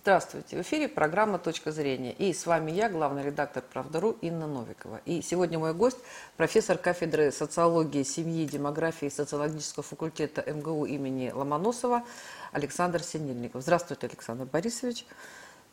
[0.00, 2.12] Здравствуйте, в эфире программа «Точка зрения».
[2.12, 5.00] И с вами я, главный редактор «Правда.ру» Инна Новикова.
[5.04, 5.98] И сегодня мой гость–
[6.36, 12.04] профессор кафедры социологии, семьи, демографии социологического факультета МГУ имени Ломоносова
[12.52, 13.62] Александр Синельников.
[13.62, 15.04] Здравствуйте, Александр Борисович.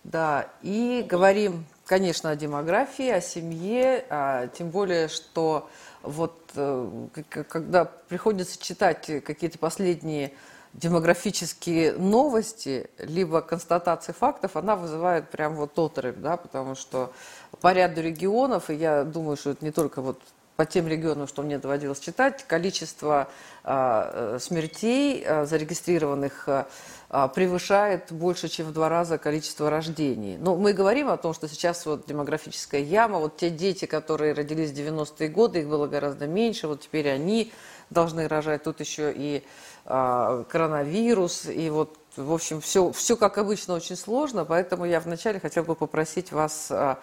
[0.04, 5.70] Да, и говорим, конечно, о демографии, о семье, а, тем более, что
[6.02, 7.08] вот э,
[7.48, 10.34] когда приходится читать какие-то последние
[10.76, 17.14] демографические новости, либо констатации фактов, она вызывает прям вот отрыв, да, потому что
[17.62, 20.20] по ряду регионов, и я думаю, что это не только вот
[20.58, 23.28] по тем регионам, что мне доводилось читать, количество
[23.64, 30.38] а, э, смертей, а, зарегистрированных, а, превышает больше, чем в два раза количество рождений.
[30.38, 34.72] Но мы говорим о том, что сейчас вот демографическая яма, вот те дети, которые родились
[34.72, 37.52] в 90-е годы, их было гораздо меньше, вот теперь они
[37.90, 39.44] должны рожать, тут еще и
[39.86, 45.64] коронавирус, и вот, в общем, все, все как обычно очень сложно, поэтому я вначале хотела
[45.64, 46.98] бы попросить вас, а,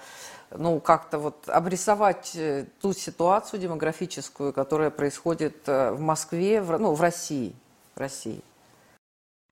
[0.51, 6.95] ну, как-то вот обрисовать э, ту ситуацию демографическую, которая происходит э, в Москве, в, ну,
[6.95, 7.53] в России,
[7.95, 8.41] в России.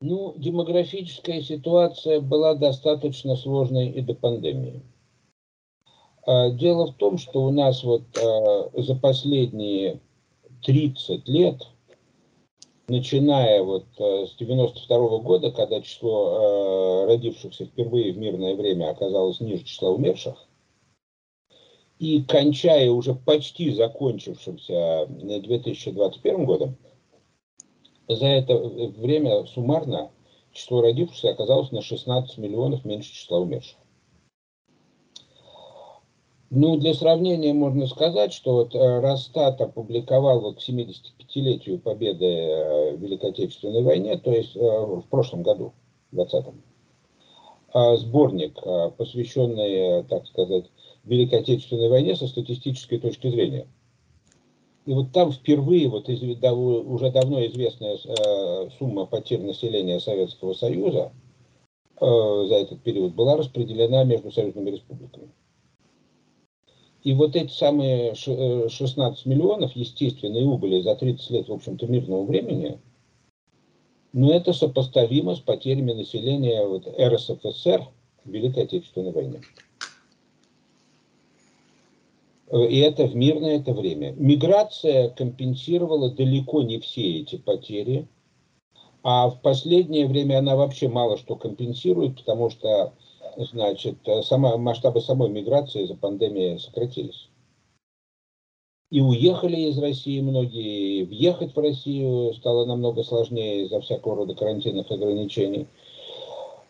[0.00, 4.82] Ну, демографическая ситуация была достаточно сложной и до пандемии.
[6.26, 8.02] А, дело в том, что у нас вот
[8.74, 10.00] за последние
[10.64, 11.62] 30 лет–
[12.90, 18.90] начиная вот э, с 92 -го года, когда число э, родившихся впервые в мирное время
[18.90, 20.34] оказалось ниже числа умерших,
[21.98, 26.76] и кончая уже почти закончившимся 2021 годом,
[28.08, 30.10] за это время суммарно
[30.52, 33.76] число родившихся оказалось на 16 миллионов меньше числа умерших.
[36.52, 43.00] Ну, для сравнения можно сказать, что вот э, Росстат опубликовал к 75-летию победы э, в
[43.00, 45.74] Великой Отечественной войне, то есть э, в прошлом году,
[46.10, 46.54] в 2020
[48.00, 48.58] сборник,
[48.96, 50.64] посвященный, так сказать,
[51.04, 53.68] Великой Отечественной войне со статистической точки зрения.
[54.86, 57.96] И вот там впервые вот уже давно известная
[58.76, 61.12] сумма потерь населения Советского Союза
[62.00, 65.30] за этот период была распределена между союзными республиками.
[67.02, 68.76] И вот эти самые 16
[69.26, 72.78] э, миллионов естественной убыли за 30 лет, в общем-то, мирного времени,
[74.12, 77.86] но это сопоставимо с потерями населения вот РСФСР
[78.24, 79.40] в Великой Отечественной войне.
[82.52, 84.12] И это в мирное это время.
[84.12, 88.08] Миграция компенсировала далеко не все эти потери,
[89.04, 92.92] а в последнее время она вообще мало что компенсирует, потому что
[93.36, 97.28] значит, э, сама, масштабы самой миграции за пандемией сократились.
[98.90, 104.90] И уехали из России многие, въехать в Россию стало намного сложнее из-за всякого рода карантинных
[104.90, 105.68] ограничений.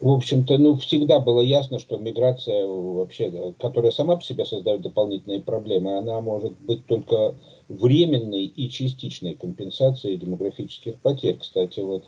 [0.00, 5.40] В общем-то, ну, всегда было ясно, что миграция вообще, которая сама по себе создает дополнительные
[5.40, 7.34] проблемы, она может быть только
[7.68, 11.38] временной и частичной компенсацией демографических потерь.
[11.38, 12.04] Кстати, вот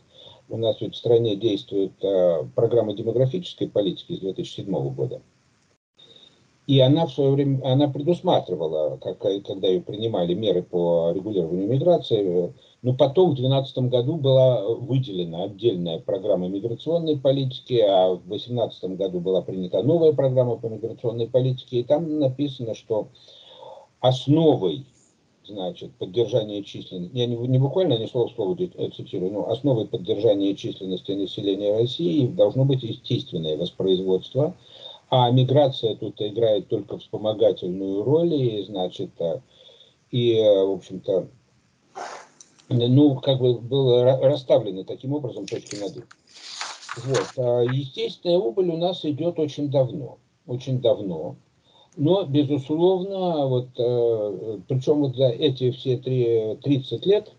[0.49, 5.21] у нас ведь в стране действует э, программа демографической политики с 2007 года.
[6.65, 12.53] И она в свое время, она предусматривала, как, когда ее принимали меры по регулированию миграции,
[12.81, 19.19] но потом в 2012 году была выделена отдельная программа миграционной политики, а в 2018 году
[19.19, 23.09] была принята новая программа по миграционной политике, и там написано, что
[23.99, 24.85] основой
[25.47, 29.87] значит, поддержание численности, я не, не буквально, не слово в слово э, цитирую, но основой
[29.87, 34.55] поддержания численности населения России должно быть естественное воспроизводство,
[35.09, 39.41] а миграция тут играет только вспомогательную роль, и, значит, э,
[40.11, 41.27] и, э, в общем-то,
[42.69, 46.03] ну, как бы было расставлено таким образом точки над «и».
[46.97, 47.27] Вот.
[47.37, 51.35] А естественная убыль у нас идет очень давно, очень давно.
[51.95, 57.31] Но, безусловно, вот, э, причем вот за эти все три, 30 лет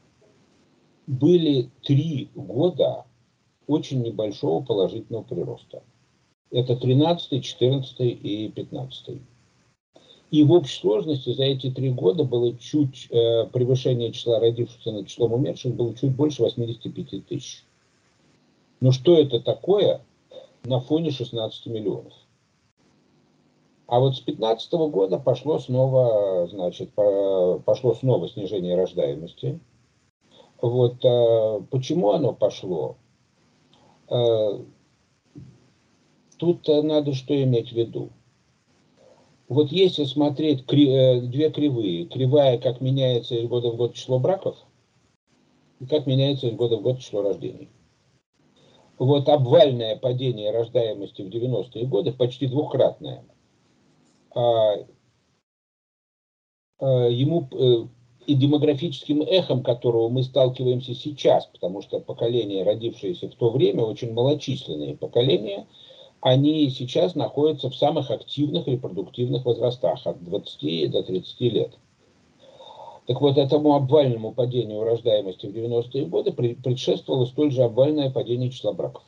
[1.06, 3.04] были три года
[3.66, 5.82] очень небольшого положительного прироста.
[6.50, 9.20] Это 13, 14 и 15.
[10.30, 15.08] И в общей сложности за эти три года было чуть э, превышение числа родившихся над
[15.08, 17.64] числом умерших было чуть больше 85 тысяч.
[18.80, 20.00] Но что это такое
[20.64, 22.12] на фоне 16 миллионов?
[23.86, 29.60] А вот с 2015 года пошло снова, значит, пошло снова снижение рождаемости.
[30.60, 32.96] Вот э, почему оно пошло?
[34.08, 34.60] Э,
[36.38, 38.10] тут надо что иметь в виду.
[39.48, 44.56] Вот если смотреть э, две кривые, кривая, как меняется из года в год число браков,
[45.80, 47.68] и как меняется из года в год число рождений.
[48.98, 53.33] вот обвальное падение рождаемости в 90-е годы, почти двукратное, а,
[56.80, 57.86] ему э,
[58.26, 64.12] и демографическим эхом которого мы сталкиваемся сейчас, потому что поколения, родившиеся в то время, очень
[64.12, 65.66] малочисленные поколения,
[66.20, 71.78] они сейчас находятся в самых активных репродуктивных возрастах, от 20 до 30 лет.
[73.06, 78.72] Так вот, этому обвальному падению рождаемости в 90-е годы предшествовало столь же обвальное падение числа
[78.72, 79.02] браков.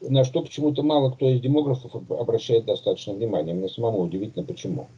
[0.00, 3.52] На что почему-то мало кто из демографов обращает достаточно внимания.
[3.52, 4.88] Мне самому удивительно, почему.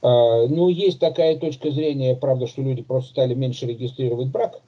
[0.00, 4.60] А, ну, есть такая точка зрения, правда, что люди просто стали меньше регистрировать брак,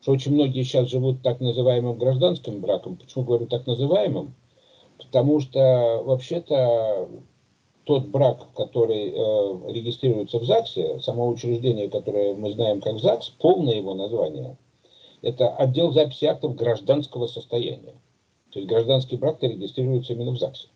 [0.00, 2.96] что очень многие сейчас живут так называемым гражданским браком.
[2.96, 4.34] Почему говорю так называемым?
[4.98, 7.08] Потому что вообще-то
[7.84, 13.74] тот брак, который э, регистрируется в ЗАГСе, само учреждение, которое мы знаем как ЗАГС, полное
[13.74, 14.56] его название,
[15.22, 17.94] это отдел записи актов гражданского состояния.
[18.50, 20.68] То есть гражданский брак регистрируется именно в ЗАГСе.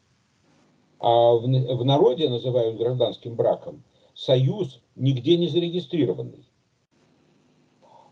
[1.01, 3.83] А в, в народе называют гражданским браком
[4.15, 6.49] союз нигде не зарегистрированный.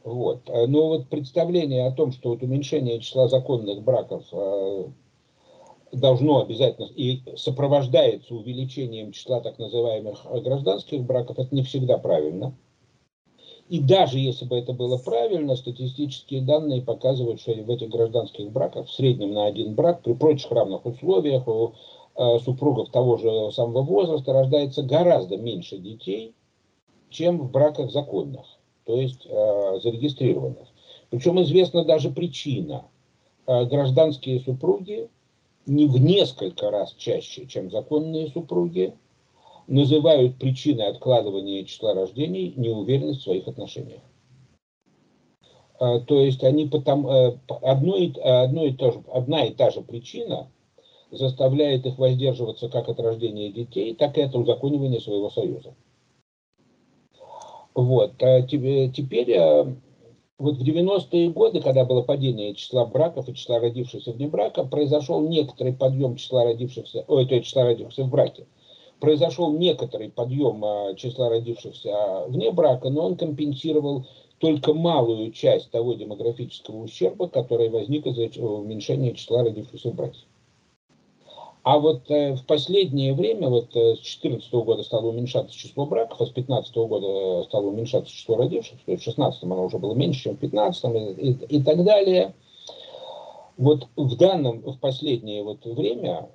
[0.04, 0.48] Вот.
[0.48, 4.84] Но вот представление о том, что вот уменьшение числа законных браков э,
[5.92, 12.52] должно обязательно и сопровождается увеличением числа так называемых гражданских браков, это не всегда правильно.
[13.72, 18.86] И даже если бы это было правильно, статистические данные показывают, что в этих гражданских браках
[18.86, 21.72] в среднем на один брак при прочих равных условиях у
[22.14, 26.34] э, супругов того же самого возраста рождается гораздо меньше детей,
[27.08, 28.44] чем в браках законных,
[28.84, 30.68] то есть э, зарегистрированных.
[31.08, 32.84] Причем известна даже причина.
[33.46, 35.08] Э, гражданские супруги
[35.64, 38.92] не в несколько раз чаще, чем законные супруги,
[39.66, 44.00] называют причиной откладывания числа рождений неуверенность в своих отношениях.
[45.78, 49.70] А, то есть они потом, э, одно и, одно и то же, одна и та
[49.70, 50.48] же причина
[51.10, 55.74] заставляет их воздерживаться как от рождения детей, так и от узаконивания своего союза.
[57.74, 58.22] Вот.
[58.22, 59.74] А теперь э,
[60.38, 65.20] вот в 90-е годы, когда было падение числа браков и числа родившихся вне брака, произошел
[65.20, 68.46] некоторый подъем числа родившихся, ой, то есть числа родившихся в браке.
[69.02, 74.06] Произошел некоторый подъем а, числа родившихся вне брака, но он компенсировал
[74.38, 80.20] только малую часть того демографического ущерба, который возник из-за уменьшения числа родившихся в браке.
[81.64, 86.20] А вот э, в последнее время, вот э, с 2014 года стало уменьшаться число браков,
[86.20, 87.06] а с 2015 года
[87.40, 90.38] э, стало уменьшаться число родивших, то есть в 2016 оно уже было меньше, чем в
[90.38, 90.84] 2015
[91.18, 92.34] и, и, и так далее.
[93.56, 96.28] Вот в данном, в последнее вот время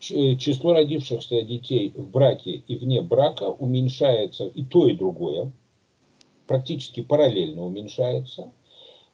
[0.00, 5.52] число родившихся детей в браке и вне брака уменьшается и то, и другое,
[6.46, 8.50] практически параллельно уменьшается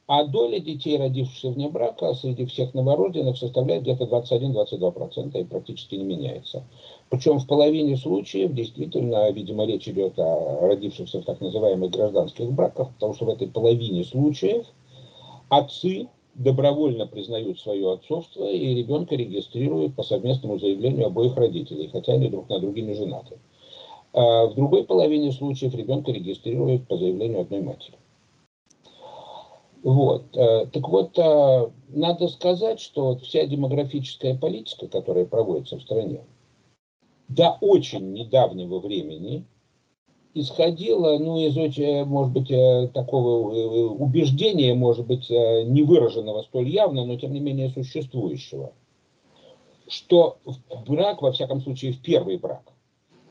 [0.07, 6.05] а доля детей, родившихся вне брака, среди всех новорожденных составляет где-то 21-22% и практически не
[6.05, 6.63] меняется.
[7.09, 12.93] Причем в половине случаев действительно, видимо, речь идет о родившихся в так называемых гражданских браках,
[12.93, 14.65] потому что в этой половине случаев
[15.49, 16.07] отцы
[16.37, 22.47] добровольно признают свое отцовство и ребенка регистрируют по совместному заявлению обоих родителей, хотя они друг
[22.49, 23.39] на друге не женаты.
[24.13, 27.97] А в другой половине случаев ребенка регистрируют по заявлению одной матери.
[29.83, 30.35] Вот.
[30.35, 36.21] Э, так вот, э, надо сказать, что вся демографическая политика, которая проводится в стране,
[37.29, 39.45] до очень недавнего времени
[40.39, 43.53] исходила, ну, из очень, может быть, э, такого
[43.89, 48.73] убеждения, может быть, не выраженного столь явно, но тем не менее существующего,
[49.87, 52.73] что в брак, во всяком случае, в первый брак,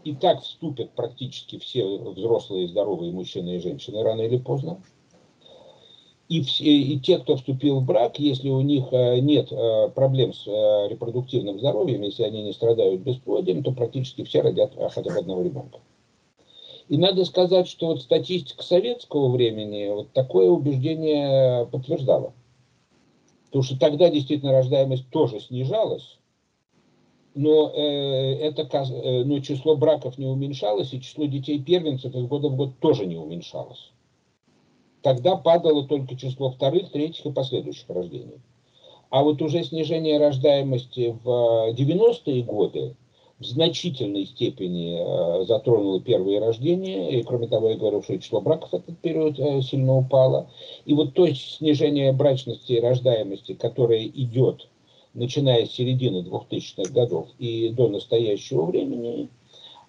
[0.05, 4.79] и так вступят практически все взрослые здоровые мужчины и женщины рано или поздно,
[6.29, 10.33] и, все, и те, кто вступил в брак, если у них э, нет э, проблем
[10.33, 15.19] с э, репродуктивным здоровьем, если они не страдают бесплодием, то практически все родят хотя бы
[15.19, 15.79] одного ребенка.
[16.89, 22.33] И надо сказать, что вот статистика советского времени вот такое убеждение подтверждала.
[23.47, 26.19] Потому что тогда действительно рождаемость тоже снижалась,
[27.35, 32.49] но, э, это, э, но число браков не уменьшалось, и число детей первенцев из года
[32.49, 33.91] в год тоже не уменьшалось
[35.07, 38.41] тогда падало только число вторых, третьих и последующих рождений.
[39.09, 42.97] А вот уже снижение рождаемости в 90-е годы
[43.39, 48.71] в значительной степени э, затронуло первые рождения, и кроме того, я говорил, что число браков
[48.71, 50.49] в этот период э, сильно упало.
[50.87, 54.69] И вот то снижение брачности и рождаемости, которое идет,
[55.13, 59.29] начиная с середины 2000-х годов и до настоящего времени,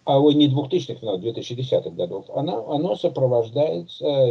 [0.07, 4.29] а ой, не 2000-х, но 2010-х годов, она, оно сопровождается, э,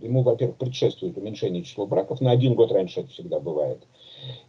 [0.00, 3.86] ему, во-первых, предшествует уменьшение числа браков, на один год раньше это всегда бывает,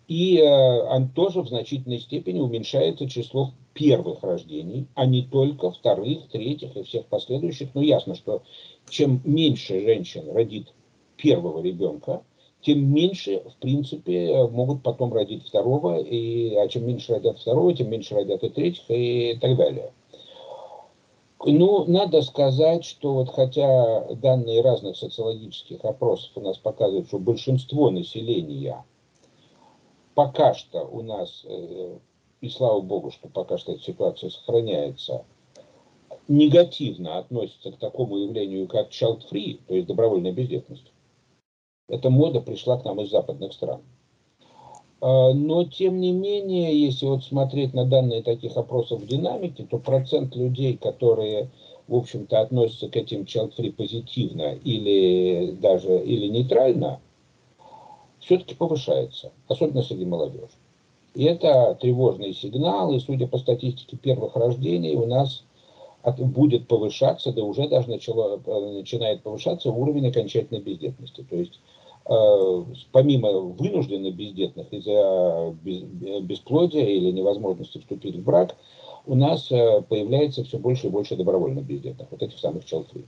[0.08, 6.28] и э, он тоже в значительной степени уменьшается число первых рождений, а не только вторых,
[6.30, 7.70] третьих и всех последующих.
[7.76, 8.42] Ну, ясно, что
[8.90, 10.74] чем меньше женщин родит
[11.18, 12.24] первого ребенка,
[12.62, 17.92] тем меньше, в принципе, могут потом родить второго, и, а чем меньше родят второго, тем
[17.92, 19.92] меньше родят и третьих, и так далее.
[21.46, 27.90] Ну, надо сказать, что вот хотя данные разных социологических опросов у нас показывают, что большинство
[27.90, 28.84] населения
[30.14, 31.98] пока что у нас, э,
[32.42, 35.26] и слава богу, что пока что эта ситуация сохраняется,
[36.28, 40.92] негативно относится к такому явлению, как child-free, то есть добровольная бездетность.
[41.90, 43.82] Эта мода пришла к нам из западных стран.
[45.06, 49.78] А, но, тем не менее, если вот смотреть на данные таких опросов в динамике, то
[49.78, 51.50] процент людей, которые,
[51.90, 57.02] в общем-то, относятся к этим child-free позитивно или даже или нейтрально,
[58.22, 60.48] все-таки повышается, особенно среди молодежи.
[61.16, 65.44] И это тревожный сигнал, и судя по статистике первых рождений, у нас
[66.18, 71.26] будет повышаться, да уже даже начало, э, начинает повышаться уровень окончательной бездетности.
[71.30, 71.60] То есть
[72.06, 75.56] помимо вынужденной бездетных из-за
[76.22, 78.56] бесплодия или невозможности вступить в брак,
[79.06, 83.06] у нас э, появляется все больше и больше добровольно бездетных, вот этих самых челфри.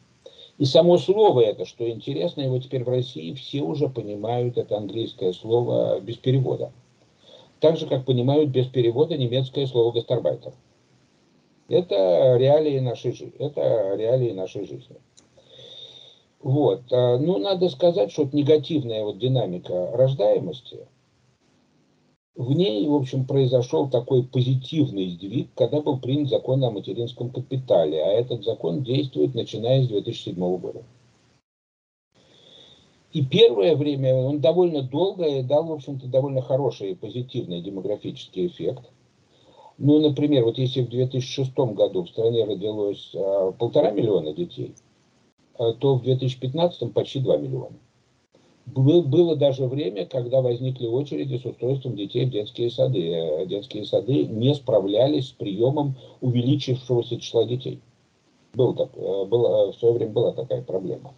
[0.57, 5.33] И само слово это, что интересно, его теперь в России все уже понимают это английское
[5.33, 6.71] слово без перевода.
[7.59, 10.53] Так же, как понимают без перевода немецкое слово «гастарбайтер».
[11.67, 13.33] Это реалии нашей жизни.
[13.39, 14.97] Это реалии нашей жизни.
[16.45, 16.93] Вот.
[16.93, 20.77] А, ну, надо сказать, что негативная вот динамика рождаемости,
[22.35, 27.99] в ней, в общем, произошел такой позитивный сдвиг, когда был принят закон о материнском капитале,
[27.99, 30.83] а этот закон действует начиная с 2007 года.
[33.11, 38.45] И первое время он довольно долго и дал, в общем-то, довольно хороший и позитивный демографический
[38.45, 38.91] эффект.
[39.79, 44.84] Ну, например, вот если в 2006 году в стране родилось а, полтора миллиона детей– Э,
[45.57, 47.75] то в 2015 почти 2 миллиона.
[48.65, 53.11] Было даже время, когда возникли очереди с устройством детей в детские сады.
[53.11, 57.79] Э, детские сады не справлялись с приемом увеличившегося числа детей.
[58.55, 61.13] Был так, э, было, в свое время была такая проблема.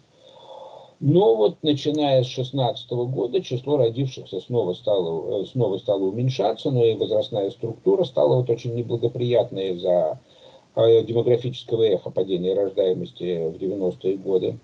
[1.00, 6.96] Но вот начиная с 2016 года число родившихся снова стало, снова стало уменьшаться, но и
[6.96, 10.20] возрастная структура стала вот очень неблагоприятной из-за а,
[10.86, 14.58] демографического эха падения рождаемости в 90-е годы.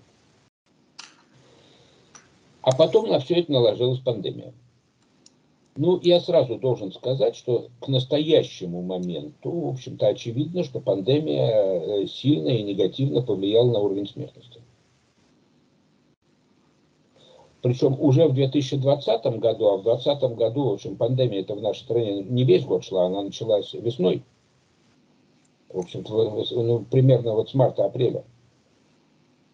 [2.61, 4.53] А потом на все это наложилась пандемия.
[5.77, 12.07] Ну, я сразу должен сказать, что к настоящему моменту, в общем-то, очевидно, что пандемия э,
[12.07, 14.61] сильно и негативно повлияла на уровень смертности.
[17.61, 21.81] Причем уже в 2020 году, а в 2020 году, в общем, пандемия это в нашей
[21.81, 24.23] стране не весь год шла, она началась весной
[25.75, 28.23] в общем-то, ну, примерно вот с марта-апреля.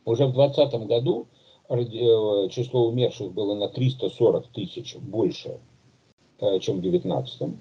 [0.05, 1.27] Уже в 2020 году
[1.67, 1.75] э,
[2.49, 5.59] число умерших было на 340 тысяч больше,
[6.39, 7.55] э, чем в 2019.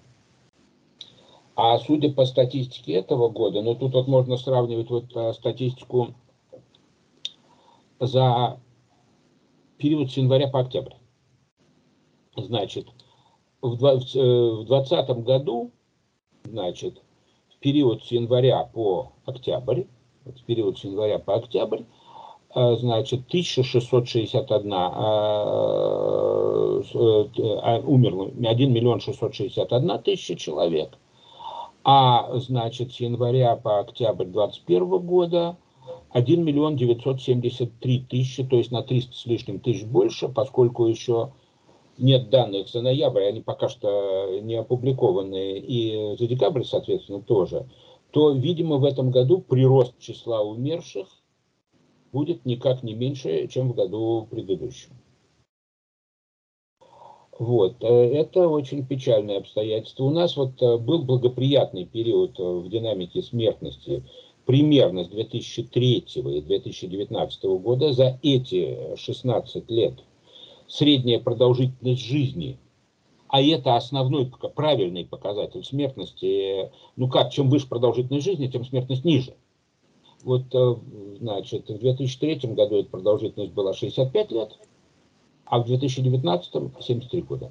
[1.56, 6.14] А судя по статистике этого года, ну тут вот можно сравнивать вот э, статистику
[7.98, 8.60] за
[9.78, 10.94] период с января по октябрь.
[12.36, 12.88] Значит,
[13.62, 15.70] в 2020 году,
[16.44, 17.00] значит,
[17.60, 19.84] период с января по октябрь,
[20.24, 21.82] вот в период с января по октябрь,
[22.54, 24.80] э, значит, 1661 а,
[27.62, 30.98] а, умерло, 1 миллион 661 тысяча человек,
[31.84, 35.56] а, значит, с января по октябрь 2021 года
[36.10, 41.32] 1 миллион 973 тысячи, то есть на 300 с лишним тысяч больше, поскольку еще
[42.00, 47.68] нет данных за ноябрь, они пока что не опубликованы, и за декабрь, соответственно, тоже,
[48.10, 51.08] то, видимо, в этом году прирост числа умерших
[52.12, 54.90] будет никак не меньше, чем в году предыдущем.
[57.38, 60.04] Вот, э, это очень печальное обстоятельство.
[60.04, 64.04] У нас вот э, был благоприятный период в динамике смертности
[64.44, 67.92] примерно с 2003 и 2019 года.
[67.92, 69.94] За эти 16 лет–
[70.70, 72.58] средняя продолжительность жизни,
[73.28, 79.34] а это основной правильный показатель смертности, ну как, чем выше продолжительность жизни, тем смертность ниже.
[80.22, 80.76] Вот, э,
[81.18, 84.58] значит, в 2003 году эта продолжительность была 65 лет,
[85.44, 87.50] а в 2019 73 года.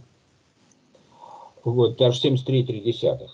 [1.63, 3.27] Вот, даже 73,3.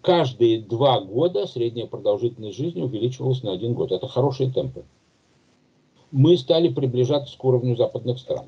[0.00, 3.90] каждые два года средняя продолжительность жизни увеличивалась на один год.
[3.90, 4.84] Это хорошие темпы.
[6.12, 8.46] Мы стали приближаться к уровню западных стран.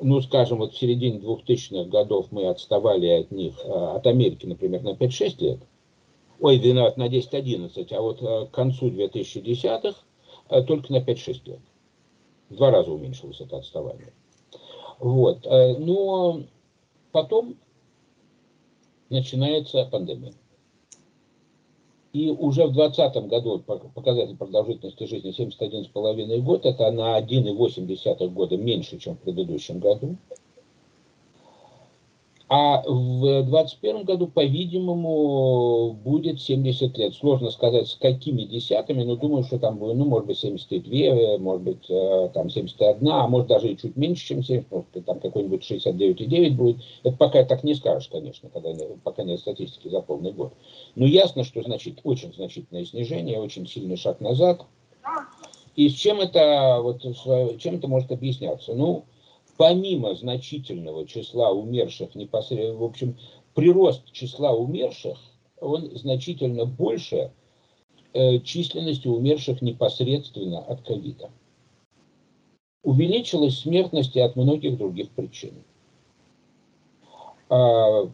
[0.00, 4.82] Ну, скажем, вот в середине 2000-х годов мы отставали от них, э, от Америки, например,
[4.82, 5.58] на 5-6 лет.
[6.40, 9.98] Ой, виноват, на 10-11, а вот э, к концу 2010-х
[10.50, 11.60] э, только на 5-6 лет.
[12.48, 14.12] В два раза уменьшилось это отставание.
[15.00, 15.44] Вот.
[15.44, 16.42] Но
[17.12, 17.56] потом
[19.10, 20.32] начинается пандемия.
[22.12, 23.58] И уже в 2020 году
[23.94, 30.16] показатель продолжительности жизни 71,5 год, это на 1,8 года меньше, чем в предыдущем году.
[32.50, 37.14] А в 2021 году, по-видимому, будет 70 лет.
[37.14, 41.62] Сложно сказать, с какими десятыми, но думаю, что там будет, ну, может быть, 72, может
[41.62, 45.20] быть, э, там 71, а может даже и чуть меньше, чем 70, может быть, там
[45.20, 46.76] какой-нибудь 69,9 будет.
[47.02, 50.54] Это пока так не скажешь, конечно, когда не, пока нет статистики за полный год.
[50.94, 54.64] Но ясно, что значит очень значительное снижение, очень сильный шаг назад.
[55.76, 57.02] И с чем это, вот,
[57.58, 58.72] чем это может объясняться?
[58.72, 59.04] Ну,
[59.58, 63.18] помимо значительного числа умерших непосредственно, в общем,
[63.54, 65.18] прирост числа умерших,
[65.60, 67.32] он значительно больше
[68.14, 71.30] э, численности умерших непосредственно от ковида.
[72.84, 75.54] Увеличилась смертность от многих других причин.
[77.50, 78.08] А,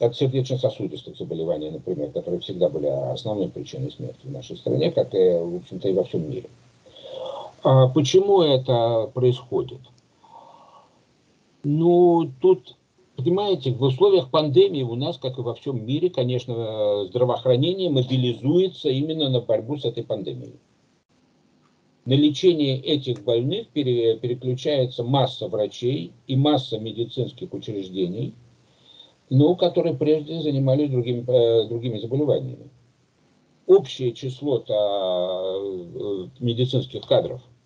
[0.00, 5.38] от сердечно-сосудистых заболеваний, например, которые всегда были основной причиной смерти в нашей стране, как и,
[5.38, 6.50] в общем-то, и во всем мире.
[7.62, 9.80] А почему это происходит?
[11.64, 12.76] Ну, тут,
[13.16, 19.28] понимаете, в условиях пандемии у нас, как и во всем мире, конечно, здравоохранение мобилизуется именно
[19.28, 20.60] на борьбу с этой пандемией.
[22.04, 28.34] На лечение этих больных переключается масса врачей и масса медицинских учреждений,
[29.28, 32.70] ну, которые прежде занимались другими, э, другими заболеваниями.
[33.66, 37.42] Общее число э, медицинских кадров–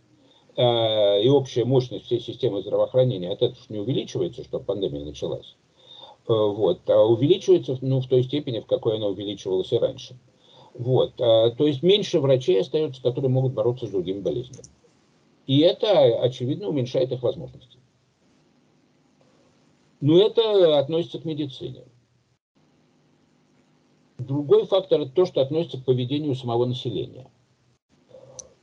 [0.56, 5.56] и общая мощность всей системы здравоохранения от этого не увеличивается, что пандемия началась.
[6.28, 10.16] Э, вот, а увеличивается ну, в той степени, в какой она увеличивалась и раньше.
[10.74, 14.64] Вот, а, то есть меньше врачей остается, которые могут бороться с другими болезнями.
[15.46, 15.90] И это,
[16.22, 17.78] очевидно, уменьшает их возможности.
[20.00, 21.84] Но это относится к медицине.
[24.18, 27.28] Другой фактор– это то, что относится к поведению самого населения.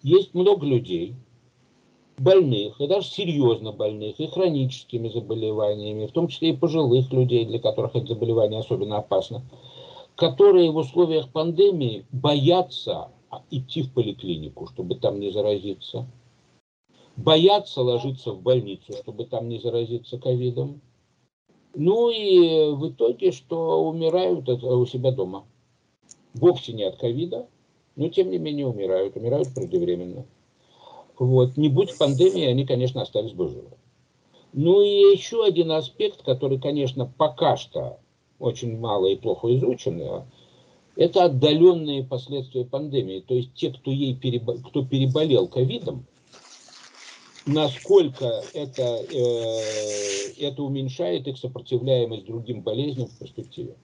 [0.02, 1.16] Есть много людей,
[2.20, 7.60] больных, и даже серьезно больных, и хроническими заболеваниями, в том числе и пожилых людей, для
[7.60, 9.42] которых это заболевание особенно опасно,
[10.16, 13.10] которые в условиях пандемии боятся
[13.52, 16.08] идти в поликлинику, чтобы там не заразиться,
[17.16, 20.82] боятся ложиться в больницу, чтобы там не заразиться ковидом,
[21.76, 25.46] ну и в итоге, что умирают у себя дома.
[26.34, 27.48] Вовсе не от ковида,
[27.96, 30.26] но тем не менее умирают, умирают преждевременно.
[31.20, 31.58] Вот.
[31.58, 33.72] Не будь пандемии, они, конечно, остались бы живы.
[34.54, 38.00] Ну и еще один аспект, который, конечно, пока что
[38.40, 40.24] очень мало и плохо изучен,
[40.96, 43.20] это отдаленные последствия пандемии.
[43.20, 44.56] То есть те, кто, ей перебо...
[44.58, 46.06] кто переболел ковидом,
[47.46, 53.76] насколько это, э, это уменьшает их сопротивляемость другим болезням в перспективе.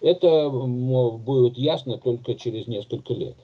[0.00, 3.36] Это будет ясно только через несколько лет.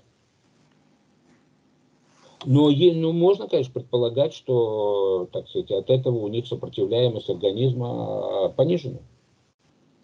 [2.45, 8.49] Но ну, можно, конечно, предполагать, что, так сказать, от этого у них сопротивляемость организма а,
[8.49, 8.99] понижена,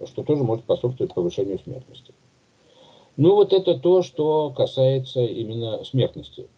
[0.07, 2.15] что тоже может способствовать повышению смертности.
[3.17, 6.49] Ну вот это то, что касается именно смертности.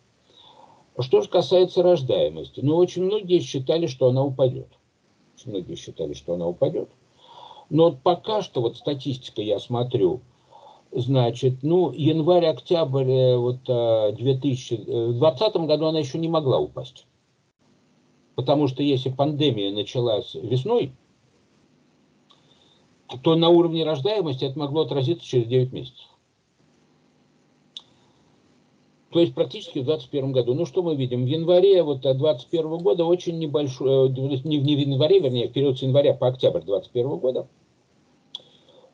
[0.98, 2.60] Что же касается рождаемости?
[2.60, 4.68] Ну, очень многие считали, что она упадет.
[5.34, 6.90] Очень многие считали, что она упадет.
[7.70, 10.20] Но вот пока что, вот статистика я смотрю,
[10.92, 17.06] Значит, ну, январь-октябрь э, вот, 2020 э, году она еще не могла упасть.
[18.34, 20.92] Потому что если пандемия началась весной,
[23.22, 26.06] то на уровне рождаемости это могло отразиться через 9 месяцев.
[29.10, 30.54] То есть практически в 2021 году.
[30.54, 31.24] Ну что мы видим?
[31.24, 35.82] В январе вот 2021 года очень небольшой, э, не в январе, вернее, в период с
[35.82, 37.48] января по октябрь 2021 года,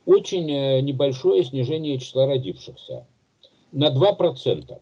[0.07, 3.07] очень э, небольшое снижение числа родившихся
[3.73, 4.79] на 2%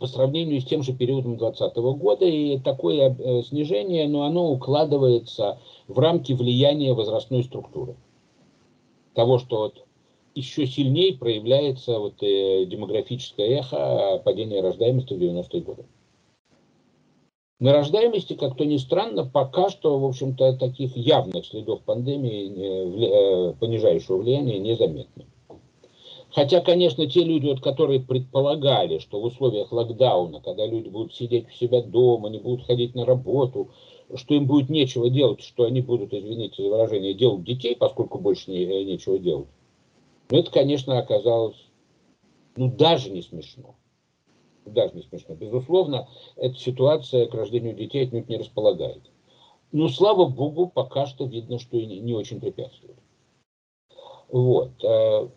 [0.00, 2.24] по сравнению с тем же периодом 2020 года.
[2.24, 7.94] И такое э, снижение, но оно укладывается в рамки влияния возрастной структуры.
[9.14, 9.84] Того, что вот
[10.34, 15.84] еще сильнее проявляется вот э, демографическое эхо падения рождаемости в 90-е годы.
[17.60, 24.16] На рождаемости, как-то ни странно, пока что, в общем-то, таких явных следов пандемии, э, понижающего
[24.16, 25.24] влияния незаметно.
[26.30, 31.46] Хотя, конечно, те люди, вот, которые предполагали, что в условиях локдауна, когда люди будут сидеть
[31.46, 33.68] у себя дома, не будут ходить на работу,
[34.16, 38.50] что им будет нечего делать, что они будут, извините за выражение, делать детей, поскольку больше
[38.50, 39.46] не, э, нечего делать.
[40.28, 41.56] Но это, конечно, оказалось,
[42.56, 43.76] ну, даже не смешно.
[44.66, 45.34] Даже не смешно.
[45.34, 49.02] Безусловно, эта ситуация к рождению детей отнюдь не располагает.
[49.72, 52.96] Но, слава богу, пока что видно, что и не очень препятствует.
[54.28, 54.72] Вот.
[54.82, 55.28] Э,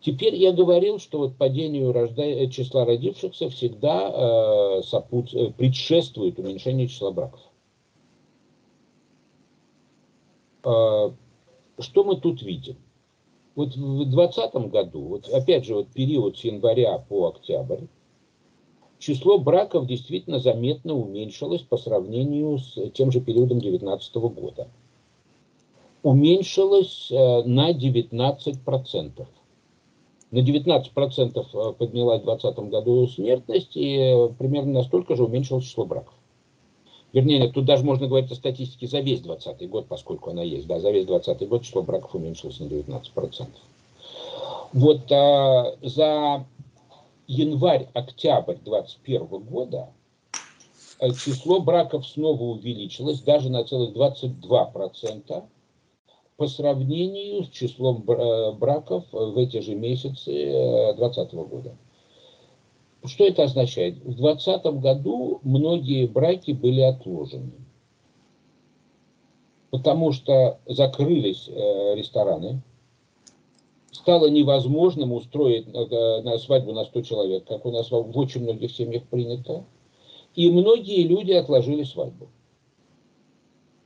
[0.00, 2.22] Теперь я говорил, что вот падению рожда...
[2.22, 5.34] Э, числа родившихся всегда э, сопут...
[5.34, 7.40] Э, предшествует уменьшение числа браков.
[10.62, 12.76] Что мы тут видим?
[13.54, 17.84] Вот в 2020 году, вот опять же, вот период с января по октябрь,
[18.98, 24.68] число браков действительно заметно уменьшилось по сравнению с тем же периодом 2019 года.
[26.02, 29.26] Уменьшилось э, на 19%
[30.30, 35.84] на 19% э, поднялась в 2020 году смертность и э, примерно настолько же уменьшилось число
[35.84, 36.14] браков.
[37.12, 40.66] Вернее, тут даже можно говорить о статистике за весь 2020 год, поскольку она есть.
[40.66, 43.46] Да, за весь 2020 год число браков уменьшилось на 19%.
[44.74, 46.44] Вот а, за
[47.28, 49.90] январь-октябрь 2021 года
[50.98, 55.44] э, число браков снова увеличилось даже на целых 22%
[56.36, 60.32] по сравнению с числом э, браков в эти же месяцы
[60.96, 61.76] 2020 э, года.
[63.04, 63.98] Что это означает?
[63.98, 67.52] В 2020 году многие браки были отложены,
[69.70, 72.62] потому что закрылись э, рестораны,
[73.98, 79.02] стало невозможным устроить на свадьбу на 100 человек, как у нас в очень многих семьях
[79.04, 79.64] принято,
[80.34, 82.28] и многие люди отложили свадьбу.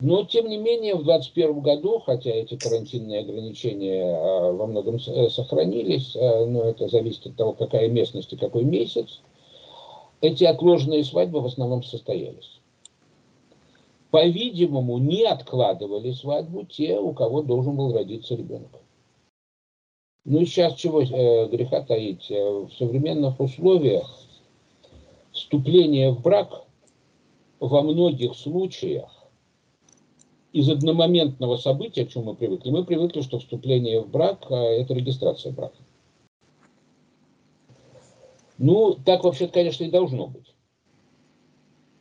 [0.01, 5.31] Но, тем не менее, в 2021 году, хотя эти карантинные ограничения а, во многом э,
[5.31, 9.21] сохранились, но это зависит от того, какая местность и какой месяц,
[10.21, 12.61] эти отложенные свадьбы в основном состоялись.
[14.11, 18.83] По-видимому, не откладывали свадьбу те, у кого должен был родиться ребенок.
[20.25, 22.31] Ну и сейчас чего э, греха таить?
[22.31, 24.09] Э, в современных условиях
[25.33, 26.65] вступление в брак
[27.59, 29.11] во многих случаях
[30.53, 34.95] из одномоментного события, к чему мы привыкли, мы привыкли, что вступление в брак а,– это
[34.95, 35.79] регистрация брака.
[38.59, 40.55] Ну, так вообще-то, конечно, и должно быть.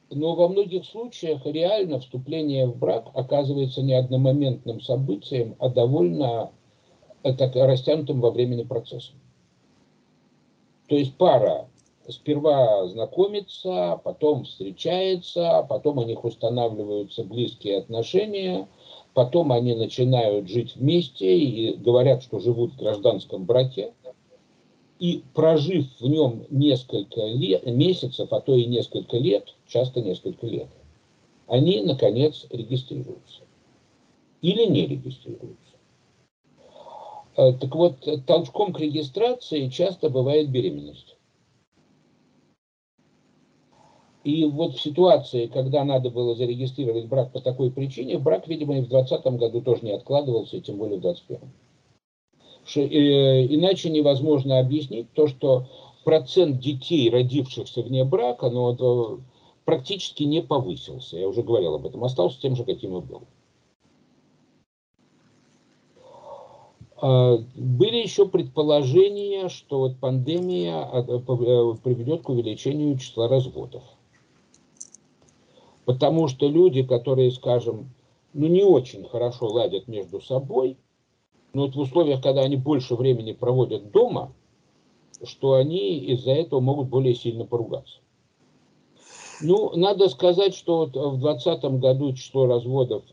[0.10, 6.52] Но во многих случаях реально вступление в брак оказывается не одномоментным событием, а довольно
[7.24, 9.16] так, растянутым во времени процессом.
[10.88, 11.68] То есть пара
[12.08, 18.68] сперва знакомится, потом встречается, потом у них устанавливаются близкие отношения,
[19.14, 23.94] потом они начинают жить вместе и говорят, что живут в гражданском браке.
[25.00, 30.68] И прожив в нем несколько лет, месяцев, а то и несколько лет, часто несколько лет,
[31.48, 33.42] они, наконец, регистрируются.
[34.44, 35.71] Или не регистрируются.
[37.38, 41.18] Э, так вот, толчком к регистрации часто бывает беременность.
[44.24, 48.82] И вот в ситуации, когда надо было зарегистрировать брак по такой причине, брак, видимо, и
[48.82, 51.50] в 2020 году тоже не откладывался, и тем более в 2021.
[52.76, 55.66] Э, иначе невозможно объяснить то, что
[56.04, 59.18] процент детей, родившихся вне брака, ну, э,
[59.66, 61.18] практически не повысился.
[61.18, 62.04] Я уже говорил об этом.
[62.04, 63.24] Остался тем же, каким и был.
[67.02, 71.02] Были еще предположения, что вот пандемия э,
[71.84, 73.82] приведет к увеличению числа разводов.
[75.86, 77.90] Потому что люди, которые, скажем,
[78.34, 80.78] ну не очень хорошо ладят между собой,
[81.54, 84.32] но вот в условиях, когда они больше времени проводят дома,
[85.24, 87.98] что они из-за этого могут более сильно поругаться.
[89.42, 93.04] Ну, надо сказать, что вот в 2020 году число разводов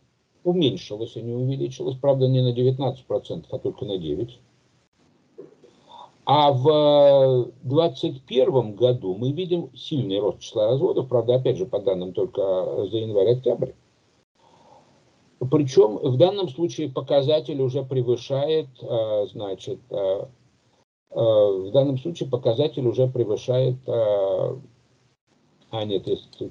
[0.45, 1.97] уменьшилось, а не увеличилось.
[1.97, 4.31] Правда, не на 19%, а только на 9%.
[6.31, 12.13] А в 2021 году мы видим сильный рост числа разводов, правда, опять же, по данным
[12.13, 13.71] только за январь-октябрь.
[15.51, 20.27] Причем в данном случае показатель уже превышает, э, значит, э,
[21.13, 23.77] э, в данном случае показатель уже превышает,
[25.71, 26.07] а нет,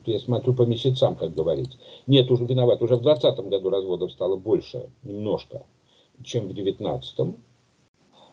[0.05, 1.77] я смотрю по месяцам, как говорить.
[2.05, 5.65] Нет, уже виноват, уже в 2020 году разводов стало больше, немножко,
[6.23, 7.35] чем в 2019.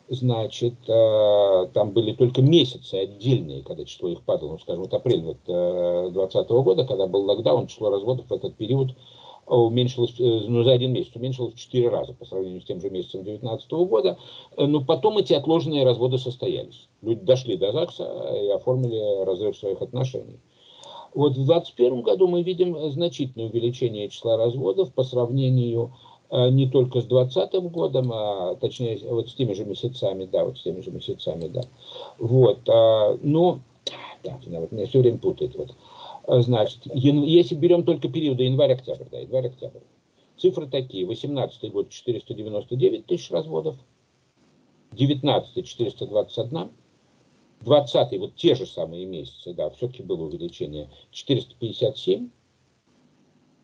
[0.09, 5.23] значит, э, там были только месяцы отдельные, когда число их падало, ну, скажем, вот апрель
[5.23, 8.91] 2020 вот, года, когда был локдаун, число разводов в этот период
[9.47, 13.25] уменьшилось, ну, за один месяц уменьшилось в 4 раза по сравнению с тем же месяцем
[13.25, 14.19] 2019 года.
[14.57, 16.89] Но потом эти отложенные разводы состоялись.
[17.03, 18.05] Люди дошли до ЗАГСа
[18.43, 20.41] и оформили разрыв своих отношений.
[21.15, 25.93] Вот в 2021 году мы видим значительное увеличение числа разводов по сравнению
[26.31, 30.59] э, не только с 2020 годом, а точнее вот с теми же месяцами, да, вот
[30.59, 31.63] с теми же месяцами, да.
[32.19, 33.61] Вот, а, но,
[34.25, 35.75] да, вот меня все время путает, вот.
[36.27, 39.81] А, значит, если берем только периоды январь-октябрь, да, январь-октябрь,
[40.37, 43.77] цифры такие, 18 год 499 тысяч разводов,
[44.91, 46.71] 19 421,
[47.65, 52.31] 20 вот те же самые месяцы, да, все-таки было увеличение, 457.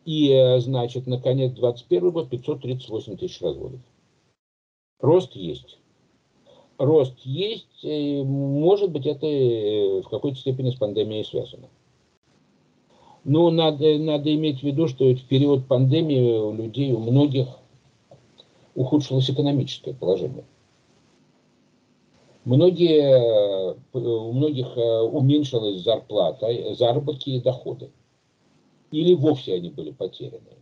[0.06, 3.80] И, э, значит, наконец, 21 год 538 тысяч разводов.
[4.98, 5.78] Рост есть.
[6.78, 11.68] Рост есть, может быть, это э, в какой-то степени с пандемией связано.
[13.24, 17.48] Но надо, надо иметь в виду, что в период пандемии у людей, у многих
[18.74, 20.44] ухудшилось экономическое положение.
[22.44, 27.90] Многие, у многих э, уменьшилась зарплата, заработки и доходы.
[28.90, 30.57] Или вовсе они были потеряны.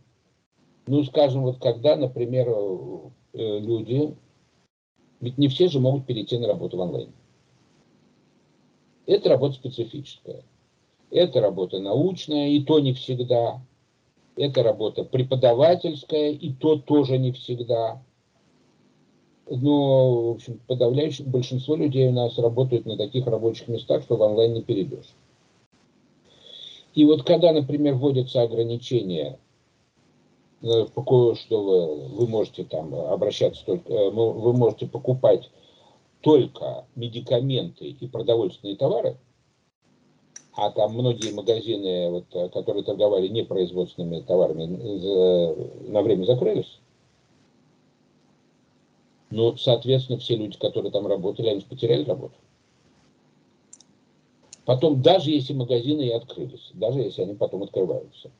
[0.87, 4.13] Ну, скажем, вот когда, например, э, люди,
[5.21, 7.13] ведь не все же могут перейти на работу в онлайн.
[9.05, 10.43] Это работа специфическая.
[11.11, 13.61] Это работа научная, и то не всегда.
[14.35, 18.03] Это работа преподавательская, и то тоже не всегда
[19.49, 24.21] но, в общем, подавляющее большинство людей у нас работают на таких рабочих местах, что в
[24.21, 25.15] онлайн не перейдешь.
[26.93, 29.39] И вот когда, например, вводятся ограничения,
[30.61, 35.49] э, что вы, вы можете там обращаться только, э, вы можете покупать
[36.21, 39.17] только медикаменты и продовольственные товары,
[40.53, 44.65] а там многие магазины, вот, э, которые торговали непроизводственными товарами,
[45.89, 46.79] на время закрылись,
[49.31, 52.35] ну, соответственно, все люди, которые там работали, они потеряли работу.
[54.65, 58.31] Потом, даже если магазины и открылись, даже если они потом открываются,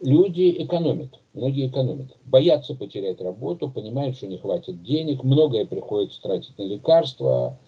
[0.00, 6.56] люди экономят, многие экономят, боятся потерять работу, понимают, что не хватит денег, многое приходится тратить
[6.58, 7.58] на лекарства,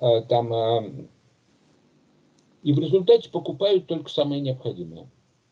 [0.00, 1.06] э, там, э,
[2.62, 5.08] и в результате покупают только самое необходимое.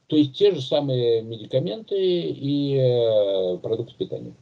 [0.06, 4.34] То есть те же самые медикаменты и э, продукты питания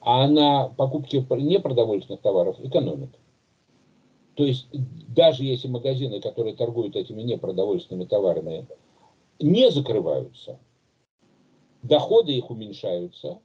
[0.00, 3.10] а на покупке непродовольственных товаров экономит.
[4.34, 8.66] То есть даже если магазины, которые торгуют этими непродовольственными товарами,
[9.38, 10.58] не закрываются,
[11.82, 13.38] доходы их уменьшаются,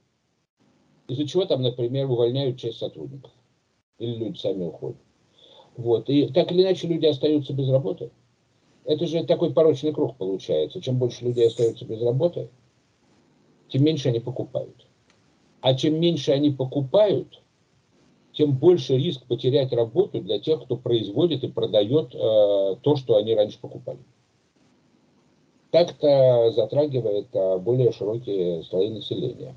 [1.08, 3.30] из-за чего там, например, увольняют часть сотрудников.
[3.98, 4.98] Или люди сами уходят.
[5.76, 6.08] Вот.
[6.08, 8.10] И так или иначе люди остаются без работы.
[8.84, 10.80] Это же такой порочный круг получается.
[10.80, 12.48] Чем больше людей остаются без работы,
[13.68, 14.85] тем меньше они покупают.
[15.66, 17.42] А чем меньше они покупают,
[18.32, 23.34] тем больше риск потерять работу для тех, кто производит и продает э, то, что они
[23.34, 23.98] раньше покупали.
[25.72, 29.56] Так-то затрагивает э, более широкие слои населения.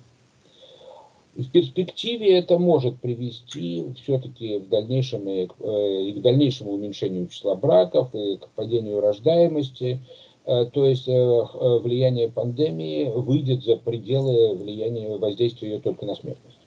[1.36, 7.54] В перспективе это может привести все-таки в дальнейшем и, э, и к дальнейшему уменьшению числа
[7.54, 14.55] браков, и к падению рождаемости, Э, то есть э, э, влияние пандемии выйдет за пределы
[14.55, 16.57] влияния воздействия ее только на смертность.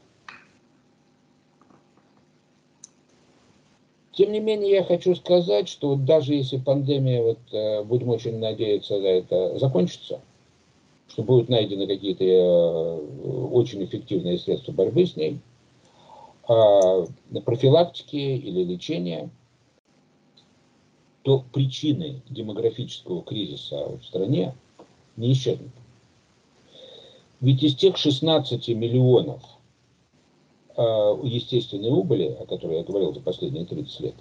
[4.12, 9.06] Тем не менее, я хочу сказать, что даже если пандемия, вот, будем очень надеяться, на
[9.06, 10.20] это закончится,
[11.08, 13.00] что будут найдены какие-то
[13.50, 15.40] очень эффективные средства борьбы с ней,
[16.46, 17.06] а,
[17.44, 19.30] профилактики или лечения–
[21.22, 24.54] то причины демографического кризиса в стране
[25.16, 25.70] не исчезнут.
[27.40, 29.42] Ведь из тех 16 миллионов
[30.76, 30.82] э,
[31.24, 34.14] естественной убыли, о которой я говорил за последние 30 лет,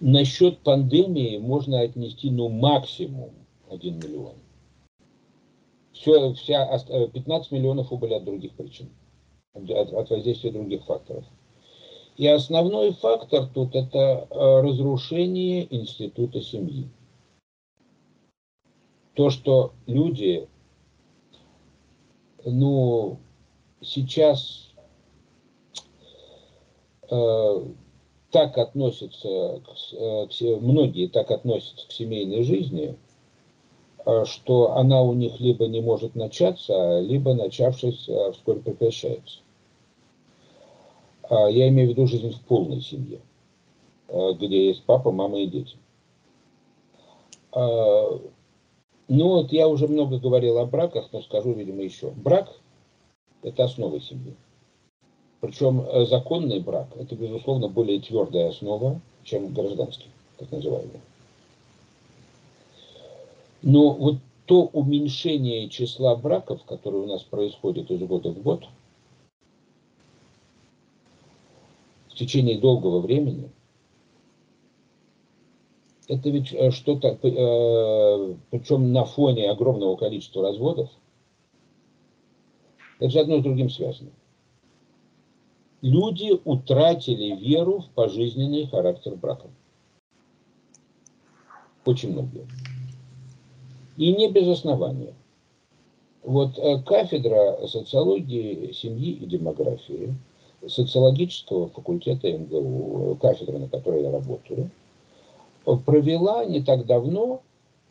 [0.00, 3.30] насчет пандемии можно отнести ну максимум
[3.70, 4.34] 1 миллион.
[5.92, 8.90] Все, вся, 15 миллионов убыли от других причин,
[9.54, 11.24] от, от воздействия других факторов.
[12.16, 16.88] И основной фактор тут это э, разрушение института семьи.
[19.14, 20.48] То, что люди,
[22.44, 23.18] ну,
[23.80, 24.72] сейчас
[27.10, 27.66] э,
[28.30, 32.96] так относятся, к, э, многие так относятся к семейной жизни,
[34.04, 39.43] э, что она у них либо не может начаться, либо начавшись, вскоре прекращается.
[41.28, 43.20] А я имею в виду жизнь в полной семье,
[44.08, 45.76] э, где есть папа, мама и дети.
[47.52, 48.20] А,
[49.08, 52.10] ну вот я уже много говорил о браках, но скажу, видимо, еще.
[52.10, 52.52] Брак–
[53.42, 54.34] это основа семьи.
[55.40, 60.08] Причем э, законный брак– это, безусловно, более твердая основа, чем гражданский,
[60.38, 61.00] так называемый.
[63.62, 68.64] Но вот то уменьшение числа браков, которое у нас происходит из года в год,
[72.14, 73.50] в течение долгого времени,
[76.06, 80.90] это ведь э, что-то, э, причем на фоне огромного количества разводов,
[83.00, 84.10] это же одно с другим связано.
[85.82, 89.48] Люди утратили веру в пожизненный характер брака.
[91.84, 92.46] Очень многие
[93.96, 95.14] и не без основания.
[96.22, 100.14] Вот э, кафедра социологии семьи и демографии
[100.68, 104.70] социологического факультета МГУ, кафедра, на которой я работаю,
[105.84, 107.42] провела не так давно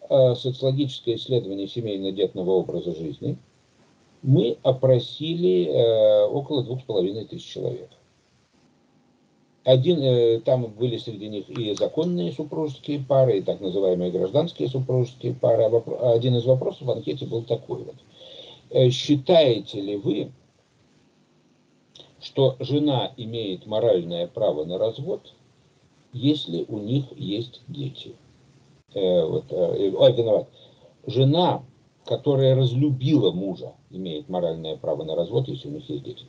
[0.10, 3.38] э, социологическое исследование семейно-детного образа жизни.
[4.22, 7.90] Мы опросили э, около двух с половиной тысяч человек.
[9.64, 15.34] Один, э, там были среди них и законные супружеские пары, и так называемые гражданские супружеские
[15.34, 15.64] пары.
[15.64, 18.92] А один из вопросов в анкете был такой вот.
[18.92, 20.32] Считаете ли вы,
[22.24, 25.34] что жена имеет моральное право на развод,
[26.14, 28.16] если у них есть дети?
[28.94, 30.48] Э, вот, э, ой, виноват.
[31.06, 31.64] Жена,
[32.06, 36.26] которая разлюбила мужа, имеет моральное право на развод, если у них есть дети.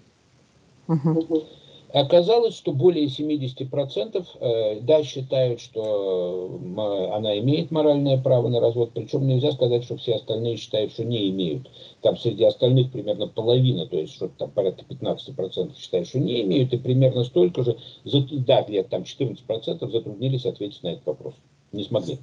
[0.89, 1.47] Uh-huh.
[1.95, 8.91] Оказалось, что более 70% э, да, считают, что э, она имеет моральное право на развод,
[8.95, 11.71] причем нельзя сказать, что все остальные считают, что не имеют.
[12.01, 16.73] Там среди остальных примерно половина, то есть что-то там порядка 15% считают, что не имеют,
[16.73, 21.35] и примерно столько же, да, где-то там 14% затруднились ответить на этот вопрос.
[21.71, 22.19] Не смогли.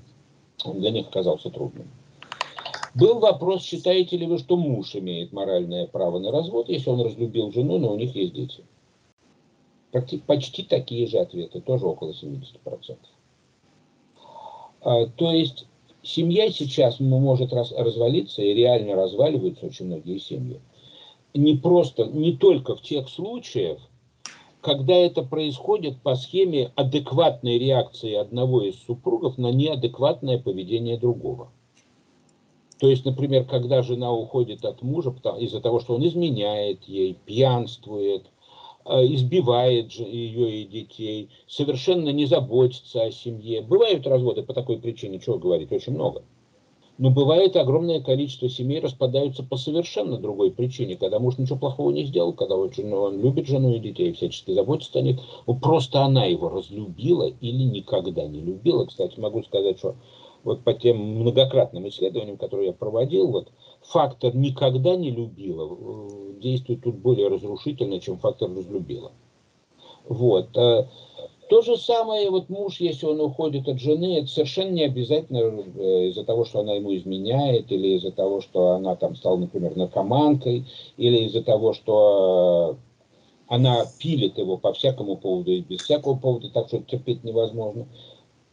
[0.65, 1.87] Он для них оказался трудным.
[2.93, 7.53] Был вопрос, считаете ли вы, что муж имеет моральное право на развод, если он разлюбил
[7.53, 8.65] жену, но у них есть дети
[9.91, 12.97] почти такие же ответы, тоже около 70%.
[14.81, 15.67] А, то есть
[16.01, 20.59] семья сейчас может раз, развалиться, и реально разваливаются очень многие семьи.
[21.33, 23.79] Не просто, не только в тех случаях,
[24.61, 31.49] когда это происходит по схеме адекватной реакции одного из супругов на неадекватное поведение другого.
[32.79, 38.25] То есть, например, когда жена уходит от мужа из-за того, что он изменяет ей, пьянствует,
[38.85, 43.61] избивает ее и детей, совершенно не заботится о семье.
[43.61, 46.23] Бывают разводы по такой причине, чего говорить, очень много.
[46.97, 52.05] Но бывает огромное количество семей распадаются по совершенно другой причине, когда муж ничего плохого не
[52.05, 55.19] сделал, когда он, он любит жену и детей, всячески заботится о них.
[55.47, 58.85] Ну, просто она его разлюбила или никогда не любила.
[58.85, 59.95] Кстати, могу сказать, что
[60.43, 63.47] вот по тем многократным исследованиям, которые я проводил, вот
[63.81, 69.11] фактор никогда не любила э, действует тут более разрушительно, чем фактор разлюбила.
[70.07, 70.55] Вот.
[70.57, 70.87] Э,
[71.49, 76.07] то же самое, вот муж, если он уходит от жены, это совершенно не обязательно э,
[76.07, 80.65] из-за того, что она ему изменяет, или из-за того, что она там стала, например, наркоманкой,
[80.97, 82.77] или из-за того, что
[83.47, 87.85] она пилит его по всякому поводу и без всякого повода, так что терпеть невозможно.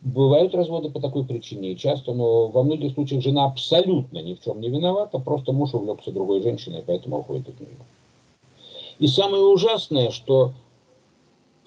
[0.00, 4.40] Бывают разводы по такой причине, и часто, но во многих случаях жена абсолютно ни в
[4.40, 7.76] чем не виновата, просто муж увлекся другой женщиной, поэтому уходит от нее.
[9.00, 10.52] И самое ужасное, что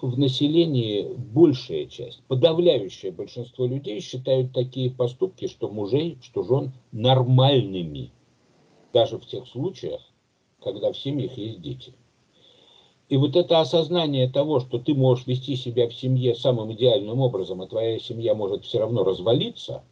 [0.00, 8.10] в населении большая часть, подавляющее большинство людей считают такие поступки, что мужей, что жен нормальными.
[8.92, 10.00] Даже в тех случаях,
[10.62, 11.94] когда в семьях есть дети.
[13.08, 17.60] И вот это осознание того, что ты можешь вести себя в семье самым идеальным образом,
[17.60, 19.84] а твоя семья может все равно развалиться,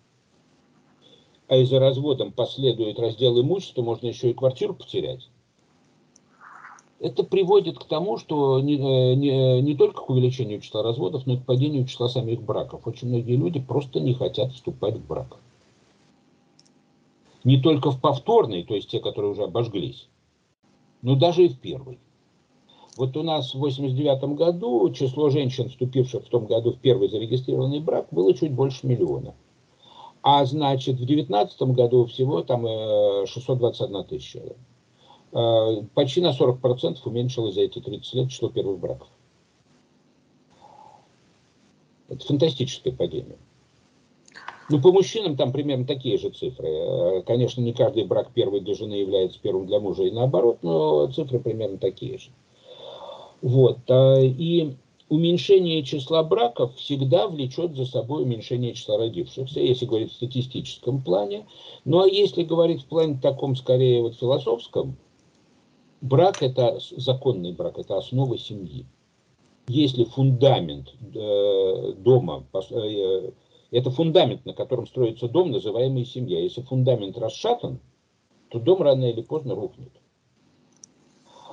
[1.49, 5.29] а из-за разводом последует раздел имущества, можно еще и квартиру потерять.
[7.01, 11.35] Это приводит к тому, что не, э, не, не только к увеличению числа разводов, но
[11.35, 12.87] и к падению числа самих браков.
[12.87, 15.38] Очень многие люди просто не хотят вступать в брак.
[17.42, 20.09] Не только в повторный, то есть те, которые уже обожглись,
[21.01, 21.99] но даже и в первый.
[22.96, 27.81] Вот у нас в 89 году число женщин, вступивших в том году в первый зарегистрированный
[27.81, 29.35] брак, было чуть больше миллиона.
[30.23, 32.67] А значит, в 2019 году всего там
[33.27, 34.42] 621 э, тысяча.
[35.33, 39.08] Э, почти на 40% уменьшилось за эти 30 лет число первых браков.
[42.08, 43.38] Это фантастическое падение.
[44.69, 46.69] Ну, по мужчинам там примерно такие же цифры.
[46.69, 51.06] Э, конечно, не каждый брак первый для жены является первым для мужа и наоборот, но
[51.06, 52.31] цифры примерно такие же.
[53.43, 53.79] Вот.
[53.88, 54.77] И
[55.11, 61.47] уменьшение числа браков всегда влечет за собой уменьшение числа родившихся, если говорить в статистическом плане.
[61.85, 64.97] Ну а если говорить в плане таком, скорее, вот философском,
[66.01, 68.87] брак– это законный брак, это основа семьи.
[69.69, 73.31] Если фундамент э, дома, э,
[73.71, 76.41] это фундамент, на котором строится дом, называемый семья.
[76.41, 77.81] Если фундамент расшатан,
[78.49, 79.93] то дом рано или поздно рухнет.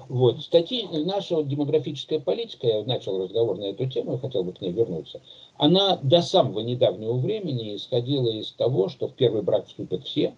[0.10, 0.41] Вот.
[0.41, 4.72] Статьи, наша демографическая политика, я начал разговор на эту тему, я хотел бы к ней
[4.72, 5.22] вернуться,
[5.58, 10.34] она до самого недавнего времени исходила из того, что в первый брак вступят все,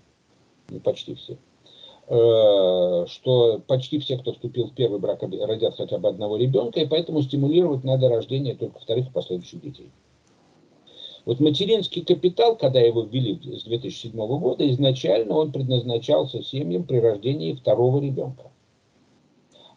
[0.69, 1.37] ну почти все,
[2.07, 6.87] э, что почти все, кто вступил в первый брак, родят хотя бы одного ребенка, и
[6.87, 9.91] поэтому стимулировать надо рождение только вторых и последующих детей.
[11.25, 17.53] Вот материнский капитал, когда его ввели с 2007 года, изначально он предназначался семьям при рождении
[17.53, 18.49] второго ребенка.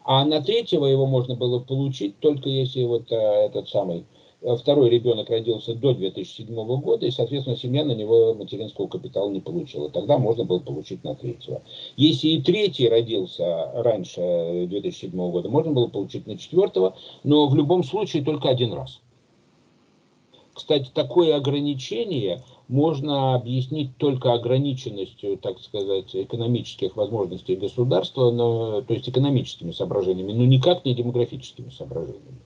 [0.03, 4.05] А на третьего его можно было получить только если вот а, этот самый
[4.41, 9.39] э, второй ребенок родился до 2007 года, и, соответственно, семья на него материнского капитала не
[9.39, 9.89] получила.
[9.89, 11.61] Тогда можно было получить на третьего.
[11.95, 17.83] Если и третий родился раньше 2007 года, можно было получить на четвертого, но в любом
[17.83, 18.99] случае только один раз.
[20.53, 29.09] Кстати, такое ограничение можно объяснить только ограниченностью, так сказать, экономических возможностей государства, но, то есть
[29.09, 32.39] экономическими соображениями, но никак не демографическими соображениями.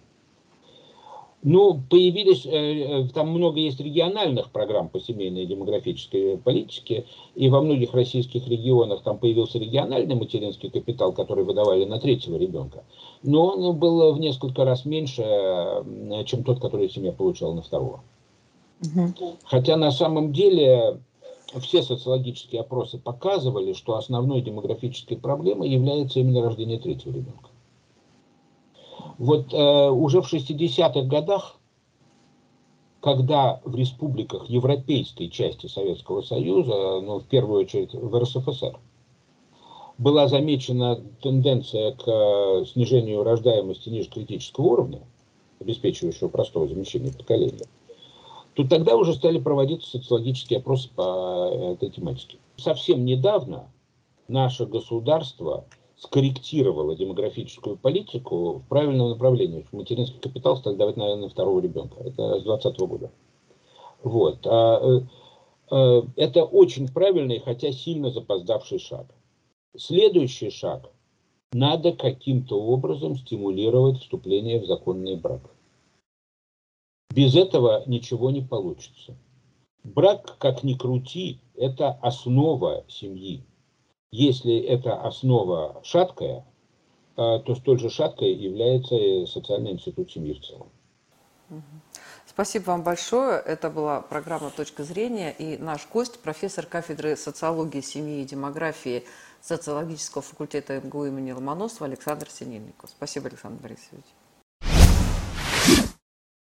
[1.50, 7.62] Ну, появились, э, э, там много есть региональных программ по семейной демографической политике, и во
[7.62, 12.84] многих российских регионах там появился региональный материнский капитал, который выдавали на третьего ребенка.
[13.24, 18.02] Но он был в несколько раз меньше, э, чем тот, который семья получала на второго.
[18.82, 19.38] Угу.
[19.45, 21.00] Хотя на самом деле
[21.62, 27.47] все социологические опросы показывали, что основной демографической проблемой является именно рождение третьего ребенка.
[29.18, 31.55] Вот э, уже в 60-х годах,
[33.01, 38.80] когда в республиках европейской части Советского Союза, ну, в первую очередь в РСФСР,
[39.97, 45.01] была замечена тенденция к э, снижению рождаемости ниже критического уровня,
[45.59, 47.65] обеспечивающего простого замещения поколения,
[48.53, 52.38] то тогда уже стали проводиться социологические опросы по э, этой тематике.
[52.57, 53.72] Совсем недавно
[54.28, 55.65] наше государство
[55.98, 59.66] скорректировала демографическую политику в правильном направлении.
[59.72, 62.00] Материнский капитал стали давать, наверное, второго ребенка.
[62.02, 63.12] Это с 2020 года.
[64.04, 64.45] Вот.
[64.45, 65.02] А, э,
[65.72, 69.08] э, это очень правильный, хотя сильно запоздавший шаг.
[69.76, 70.91] Следующий шаг.
[71.52, 75.50] Надо каким-то образом стимулировать вступление в законный брак.
[77.10, 79.16] Без этого ничего не получится.
[79.84, 83.43] Брак, как ни крути, это основа семьи.
[84.20, 86.43] Если эта основа шаткая,
[87.18, 90.70] а, то столь же шаткой является и социальный институт семьи в целом.
[92.26, 93.39] Спасибо вам большое.
[93.39, 99.03] Это была программа «Точка зрения» и наш гость, профессор кафедры социологии, семьи и демографии
[99.39, 102.89] социологического факультета МГУ имени Ломоносова Александр Синельников.
[102.89, 104.05] Спасибо, Александр Борисович.